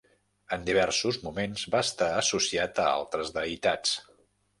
En 0.55 0.63
diversos 0.69 1.19
moments 1.25 1.65
va 1.75 1.81
estar 1.87 2.07
associat 2.21 2.81
a 2.85 2.87
altres 2.95 3.31
deïtats. 3.37 3.93